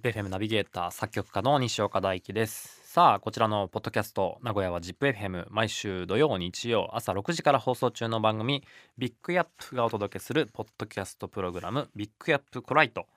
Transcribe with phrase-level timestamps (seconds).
[0.00, 2.80] ZIPFM ナビゲーター作曲家の西岡大樹です。
[2.84, 8.64] さあこちらのポッドキャスト名古屋は ZIPFM 毎週土曜日曜朝6時から放送中の番組
[8.96, 13.08] ビッグヤップがお届けするポッドキャストプログラムビッグヤップコライト。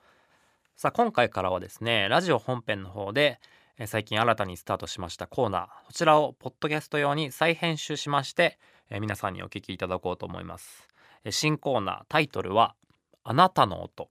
[0.76, 3.40] さあ今回からはですねラジオ本編の方で
[3.86, 8.58] 最近新たにスタートしましたコーナーこちらをポッドキャスト用に再編集しまして
[8.90, 10.86] 皆さんにお聞きいただこうと思います。
[11.30, 12.74] 新コーナータイトルは
[13.22, 14.10] あなたの音。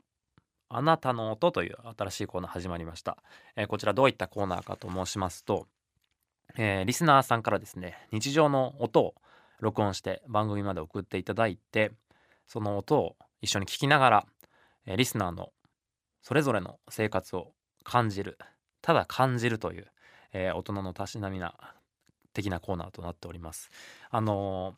[0.76, 3.18] あなたの音という新しいコーナー始まりました、
[3.55, 5.68] えー、こちらどういったコーナーかと申しますと、
[6.58, 9.14] えー、リスナーさんからですね日常の音を
[9.59, 11.91] 録音して番組まで送っていただいて
[12.48, 14.26] その音を一緒に聞きながら、
[14.88, 15.52] えー、リスナーの
[16.23, 17.52] それぞれの生活を
[17.84, 18.40] 感じる
[18.81, 19.88] ただ感じるという、
[20.34, 21.53] え大人のたしなみな
[22.34, 23.70] 的なコーナーとなっております。
[24.09, 24.76] あの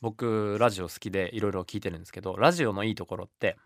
[0.00, 3.56] 僕ラジオ好きでいろいろ聞いてるんですけどラジオのいいところって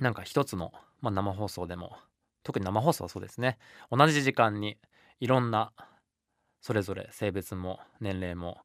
[0.00, 1.96] なんか一つの、まあ、生放送でも
[2.42, 3.58] 特に生放送はそうですね。
[3.90, 4.78] 同じ時間に
[5.20, 5.72] いろんな
[6.60, 8.58] それぞれ性別も年齢も、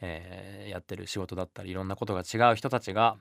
[0.00, 3.16] えー、やってる仕事だったりいろんなことが違う人たちが、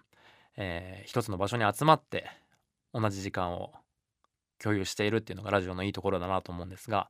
[0.58, 2.28] えー、一つの場所に集まって
[2.94, 3.73] 同じ時間を
[4.58, 7.09] 共有しているっていうのがラジオのいいところだなと思うんですが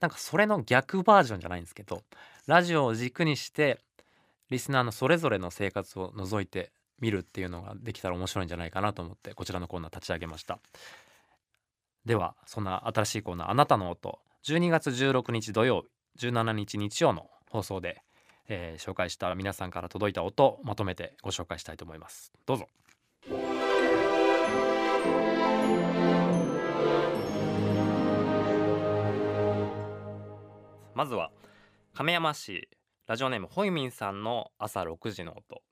[0.00, 2.02] なんかそれの逆バージョンじゃないんですけど
[2.46, 3.78] ラジオを軸にして
[4.50, 10.58] リスナーのそれぞれの生活を覗いて見るっていうのができたら面白いんじゃないかなと思ってこちらのコーナー立ち上げました。
[12.04, 15.84] ではそんな新しいコーナー「あなたの音」12月16日土曜
[16.18, 18.02] 17日日曜の放送で、
[18.48, 22.32] えー、紹介した皆さんから届いた音をまとめてご紹介したいと思います。
[22.44, 22.66] どうぞ。
[30.94, 31.30] まずは
[31.94, 32.68] 亀山市
[33.06, 35.62] ラジオネームホイミンさんの朝6時の音。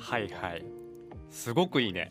[0.00, 0.64] はいはい。
[1.30, 2.10] すごくいいね。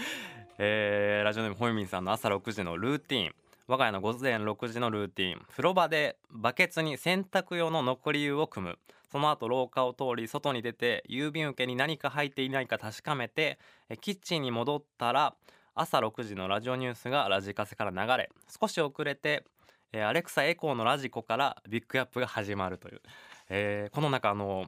[0.58, 3.34] えー、ラジオネームホイミンさんの朝6時のルーティン。
[3.66, 5.44] 我が家の午前6時のルーティン。
[5.50, 8.78] 風呂場でバケツに洗濯用の残り湯を汲む。
[9.10, 13.58] その後廊下を通り外に出て郵便受けに何か入っていないか確かめて
[14.00, 15.34] キッチンに戻ったら
[15.74, 19.44] 朝6時のラジオニュースがラジカセから流れ少し遅れて
[19.94, 23.00] アレクサエコーのラジコからビッグアップが始まるという、
[23.48, 24.66] えー、この中あの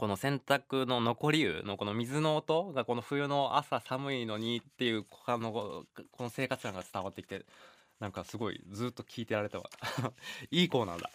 [0.00, 5.84] この洗濯の残り湯のこの水の音がこの冬の朝寒いのにっていうあのこ
[6.20, 7.44] の生活感が伝わってきて
[8.00, 9.68] なんかすごいずっと聞いてられたわ
[10.50, 11.10] いいコーナーだ。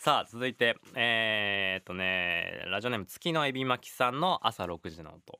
[0.00, 5.38] さあ続いてえー、っとねラジオネーム月のエビ巻きさんの朝6時の音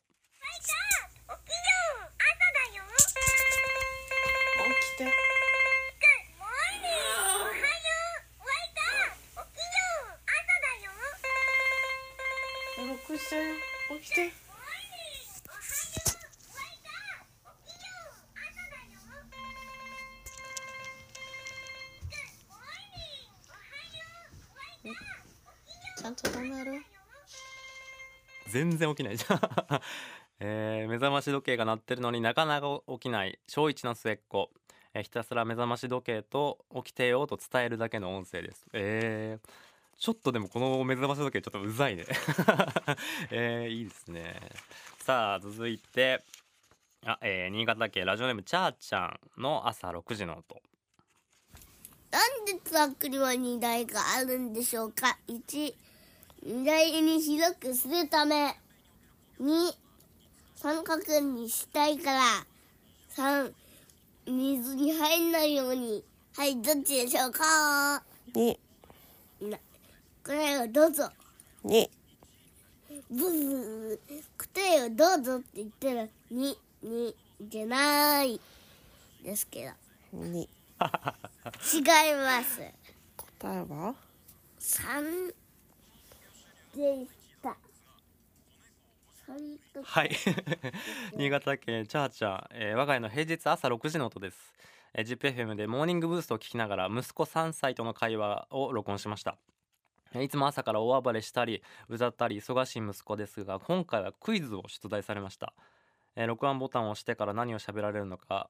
[12.97, 13.37] して
[14.01, 14.33] 起きて。
[25.99, 26.83] ちゃんと止める
[28.49, 29.17] 全然起きない。
[29.17, 29.41] じゃん
[30.41, 34.51] えー、目覚まし時計が鳴ってるのになかなか起きない小一の末っ子、
[34.95, 38.65] えー、ひたすら目覚まし時計と起きてよと伝えるだけの音声です。
[38.73, 39.68] えー
[39.99, 42.07] ちょっとでもこの目覚まし時計ちょっとうざいね
[43.31, 44.41] えー、いいですね
[45.01, 46.23] さあ続いて
[47.05, 50.63] あ、えー、新潟県ラジオネームチャーちゃんの朝6時の音
[52.11, 55.75] なんでトラックには荷台があるんでしょうか ?1、
[56.43, 58.57] 荷台に広くするため。
[59.41, 59.75] 2、
[60.57, 62.23] 三角にしたいから。
[63.11, 63.53] 3、
[64.27, 66.03] 水に入んないように。
[66.35, 68.03] はい、どっちでしょうか？
[68.35, 68.59] に、
[69.43, 69.59] な
[70.29, 71.11] 答えをどうぞ。
[71.65, 71.91] に、
[73.09, 73.99] ブブー。
[74.37, 78.39] 答えをどうぞって言ったら、に、に、じゃない。
[79.25, 79.73] ですけ
[80.13, 80.19] ど。
[80.19, 80.43] に。
[80.43, 80.49] 違い
[82.15, 82.61] ます。
[83.39, 83.95] 答えは
[84.61, 85.35] ？3
[86.77, 87.09] でし
[87.43, 87.57] た。
[89.83, 90.11] はい
[91.17, 94.55] 新潟県チャーチャー、えー我が家の平日朝6時の音です、
[94.95, 99.58] えー、ZIPFM でモーニングブーストを聞きながら息子3歳との会話を録音しましたえー
[100.15, 105.53] いつも朝から大暴れしたり歌ったり忙しい息子ですが今回はクイズを出題されました、
[106.17, 108.49] えー録音ボタンを押してから何を喋られるのか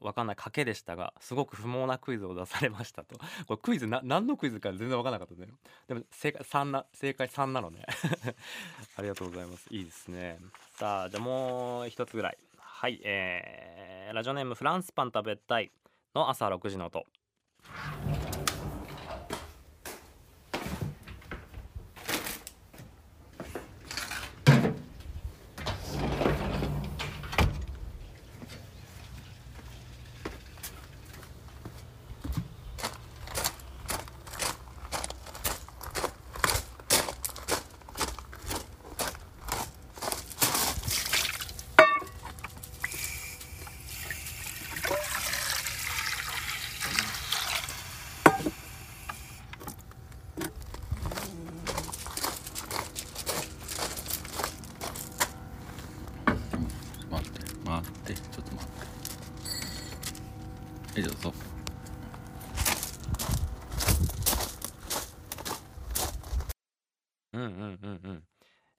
[0.00, 3.18] わかんない賭けでしたがすごく不毛なクイズを出されましたと。
[3.46, 5.48] これクイズな何のクイズか全然わかんなかったね。
[5.86, 7.84] でも正解3な正解3なのね。
[8.96, 9.66] ありがとうございます。
[9.70, 10.38] いいですね。
[10.72, 12.38] さあじゃあもう一つぐらい。
[12.58, 15.70] はいえー、ラジオネームフランスパン食べたい
[16.14, 17.06] の朝6時の音
[57.10, 58.68] 待って待ってちょっと待っ
[60.94, 61.34] てはいどうぞ
[67.52, 68.22] うんうんうん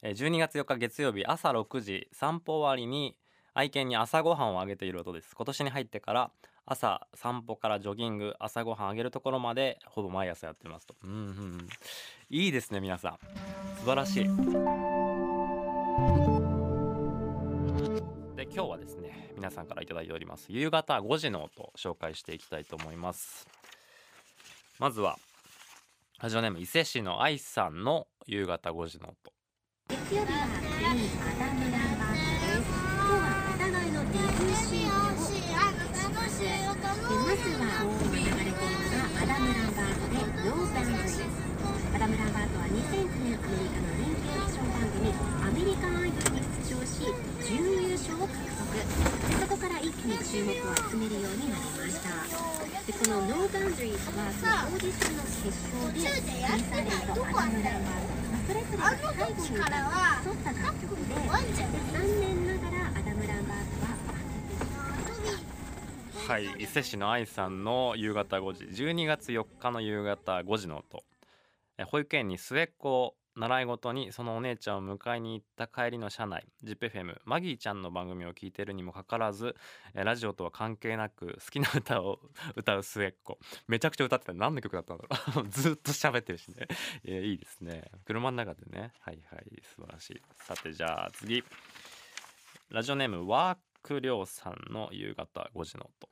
[0.03, 3.15] えー12月4日月曜日朝6時散歩終わりに
[3.53, 5.35] 愛犬に朝ごはんをあげている音です。
[5.35, 6.31] 今年に入ってから
[6.65, 10.95] 朝散歩からジョギング朝ごはんあげるところまでほぼ毎朝やってますと。
[11.03, 11.21] うんうんう
[11.57, 11.69] ん。
[12.29, 13.19] いいですね皆さん。
[13.79, 14.23] 素晴らしい。
[18.35, 23.47] で今日はですね皆さんから頂いております夕方5時の音紹介していきたいと思います。
[24.79, 25.17] まずは
[26.21, 29.15] ラジオネーム伊勢市の愛さんの夕方5時の音。
[29.89, 35.21] 月曜日はクイーンアダム・ランバートです今日はお互いのデビューシーンを
[36.31, 45.12] でまずは今流れているのがアダム・ランバートで「No Boundaries」アダム・ランバートは2009年アメリカの人気オーディション番組
[45.44, 47.03] 「アメリカン・アイドル」に出場し
[47.44, 48.88] 準優勝を獲得で
[49.44, 51.50] そこから一気に注目を集めるように
[53.01, 55.42] この「No Boundaries」はそのオーディションの決
[55.74, 59.81] 勝でクリス・アレンとアダム・ランバートまあそれぞれが最後に歌って
[60.21, 63.81] 競った楽曲で残念ながらアダム・ランバート
[66.27, 71.03] ははい伊勢市の愛さんの夕方5時12月4日の夕方5時の音。
[71.88, 79.55] 保育園に末っ子習い事にそのお姉ちゃんを迎えに行った帰りの車内 ZIPFM マギーちゃんの番組を聞いてるにもかかわらず
[79.95, 82.19] えラジオとは関係なく好きな歌を
[82.55, 83.39] 歌う末っ子。
[83.67, 85.05] めちゃくちゃ歌ってた何の曲だったんだ
[85.36, 85.45] ろう。
[85.50, 86.67] ずっと喋ってるしね。
[87.03, 87.89] いいいですね。
[88.05, 88.93] 車の中でね。
[89.00, 89.62] はいはい。
[89.63, 90.21] 素晴らしい。
[90.36, 91.43] さてじゃあ次。
[92.69, 96.12] ラジオネームワークりょうさんの夕方5時の音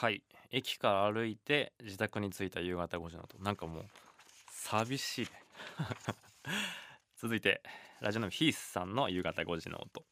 [0.00, 3.84] はい駅から歩いて自宅に着いた夕方5時の音なんかもう
[4.50, 5.26] 寂しい
[7.16, 7.62] 続いて
[8.00, 10.04] ラジオネームヒースさんの夕方5時の音。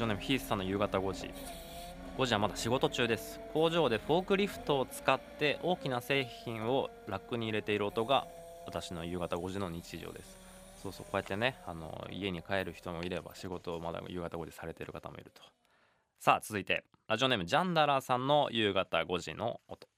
[0.00, 1.30] ジオネームヒースさんの夕方5時
[2.16, 8.26] 5時はまだ仕事中です工場でフォークリフトを使って大きな製品をラックに入れている音が
[8.64, 10.38] 私の夕方5時の日常です
[10.82, 15.42] そうそうこうやってねあの家に帰る人もいれば仕事をまだ夕方5時されている方もいると
[16.18, 19.89] さあ続いてラジオネームジャンダラーさんの夕方5時の音。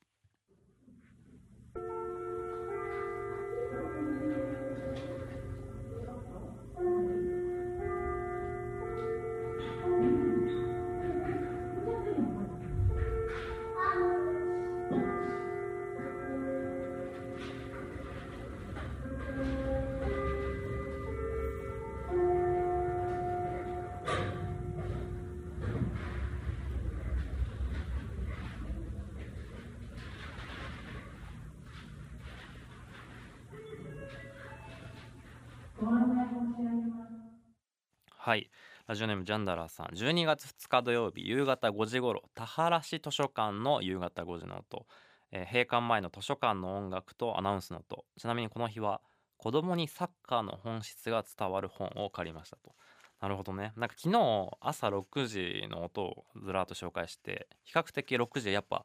[38.89, 39.87] ラジオネームジャンダラーさん。
[39.95, 44.87] 12月2日土曜日夕方5時頃田原市図書館の夕方5時の音、
[45.31, 48.05] えー閉館前の図書館の音楽とアナウンスの音。
[48.19, 49.01] ちなみにこの日は
[49.37, 52.73] 子供にサッカーの本質が伝わる本を借りましたと。
[53.21, 53.73] なるほどね。
[53.77, 58.85] なんか昨日朝6時の音をずらっと紹介して比較的6時やっぱ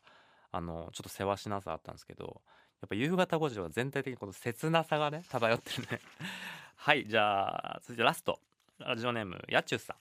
[0.52, 2.44] あのちょっとせわしなさあったんですけど
[2.82, 6.00] やっぱ夕方5時は全体的にこの切なさがね漂ってるね。
[6.78, 8.40] はいじゃあ続いてラスト。
[8.80, 9.96] ラジオネームやちゅうさ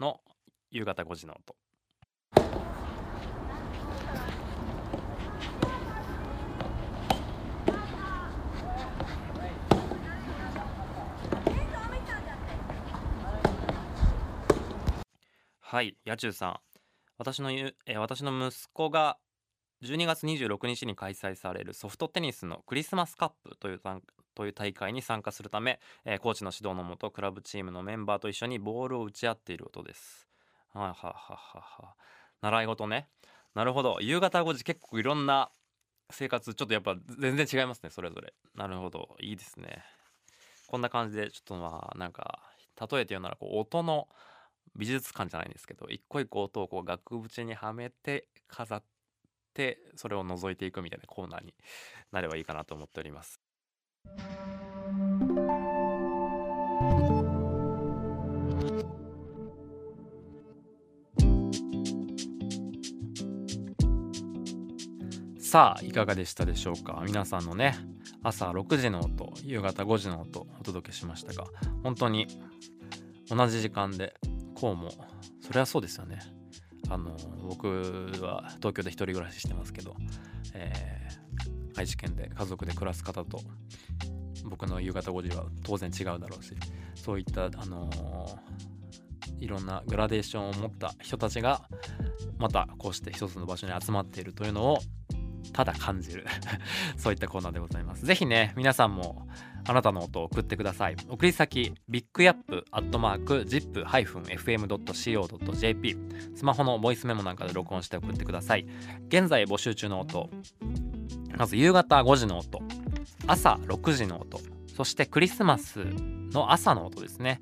[0.00, 0.20] んの
[0.72, 1.54] 夕方5時の音。
[15.60, 16.60] はいやちゅうさん。
[17.18, 19.18] 私のゆえ私の息子が
[19.84, 23.78] 12月26日に開催されるソフトテニスのクリスマスカップという
[24.36, 30.28] という大会に参加するため、えーコーチの指導のもとクラブチームのメンバーと一緒にボールを打ち合っている音です。
[30.72, 32.02] はいははははい。
[32.42, 33.08] 習い事ね。
[33.54, 33.98] なるほど。
[34.00, 35.50] 夕方5時結構いろんな
[36.10, 38.34] 生活ちょっとやっぱ全然違いますねそれぞれ。
[38.54, 39.16] なるほど。
[39.20, 39.84] いいですね。
[40.66, 42.40] こんな感じでちょっとまあなんか
[42.78, 44.08] 例えて言うならこう音の
[44.76, 48.84] 美術館じゃないんですけど一個一個音をこう額縁にはめて飾っ
[49.54, 51.54] てそれを覗いていくみたいなコーナーに
[52.12, 53.45] なればいいかなと思っております。
[65.38, 67.02] さあいかがでしたでしょうか？
[67.06, 67.76] 皆さんのね
[68.22, 71.44] 朝6時の音夕方5時の音お届けしましたが
[71.82, 72.26] 本当に
[73.30, 74.14] 同じ時間で
[74.54, 74.90] こうも
[75.40, 76.18] それはそうですよね。
[76.88, 77.16] あの
[77.48, 77.68] 僕
[78.20, 79.96] は東京で一人暮らししてますけど、
[80.54, 83.40] えー愛知県で家族で暮らす方と
[84.44, 86.54] 僕の夕方5時は当然違うだろうし
[86.94, 88.66] そういったあのー
[89.40, 91.62] いろんなグラデーションを持った人たちが
[92.38, 94.78] またこうして一つの場所に集まっているというのを
[95.52, 96.26] ただ感じる。
[96.98, 98.04] そういったコーナーでございます。
[98.04, 99.28] ぜひね皆さんも
[99.66, 100.96] あなたの音を送ってください。
[101.08, 105.96] 送り先ビッグヤップアットマーク zip-fm.co.jp
[106.34, 108.66] スマホのボイスメモなんかで録音して送ってください。
[109.08, 110.30] 現在募集中の音。
[111.36, 112.60] まず夕方5時の音。
[113.26, 114.40] 朝6時の音。
[114.74, 115.86] そしてクリスマス
[116.32, 117.40] の朝の音ですね、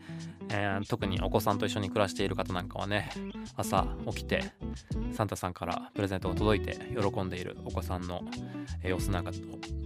[0.51, 3.11] えー特にお子さんと一緒に暮らしている方なんかはね
[3.57, 4.53] 朝起きて
[5.13, 8.23] サンタさんからプレゼントが届いて喜んでいるお子さんの
[8.85, 9.33] 様子なんかを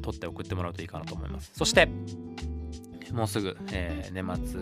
[0.02, 1.52] 撮って送ってもらうといいかなと思います。
[1.54, 1.88] そして
[3.12, 4.60] もうすぐ、えー年末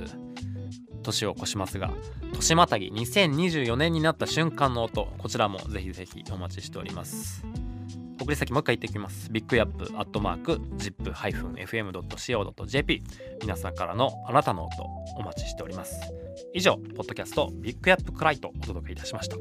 [1.02, 1.92] 年を越しますが
[2.34, 5.08] 年またぎ2024年になった瞬間の音。
[5.18, 7.44] こちらもぜひぜひお待ちしております。
[8.26, 9.30] 送り先もう一回言ってきます。
[9.30, 11.92] ビッグアップアットマーク zip-fm.co.jp
[13.40, 14.82] 皆さんからのあなたの音
[15.16, 16.00] お待ちしております。
[16.52, 19.36] 以上ポッドキャストビッグアップクライトお届けいたしました。